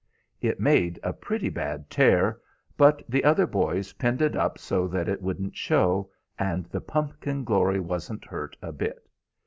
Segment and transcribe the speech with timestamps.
[0.41, 2.41] It made a pretty bad tear,
[2.75, 7.43] but the other boys pinned it up so that it wouldn't show, and the pumpkin
[7.43, 9.07] glory wasn't hurt a bit.